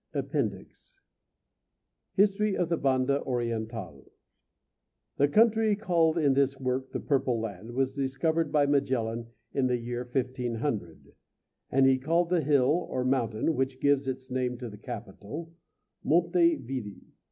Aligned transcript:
APPENDIX 0.15 0.99
HISTORY 2.15 2.57
OF 2.57 2.69
THE 2.69 2.77
BANDA 2.77 3.21
ORIENTÁL 3.23 4.09
The 5.17 5.27
country, 5.27 5.75
called 5.75 6.17
in 6.17 6.33
this 6.33 6.59
work 6.59 6.91
the 6.91 6.99
Purple 6.99 7.39
Land, 7.39 7.69
was 7.75 7.93
discovered 7.93 8.51
by 8.51 8.65
Magellan 8.65 9.27
in 9.53 9.67
the 9.67 9.77
year 9.77 10.03
1500, 10.03 11.13
and 11.69 11.85
he 11.85 11.99
called 11.99 12.29
the 12.31 12.41
hill, 12.41 12.87
or 12.89 13.05
mountain, 13.05 13.53
which 13.53 13.79
gives 13.79 14.07
its 14.07 14.31
name 14.31 14.57
to 14.57 14.69
the 14.69 14.77
capital, 14.79 15.53
Monte 16.03 16.55
Vidi. 16.55 17.05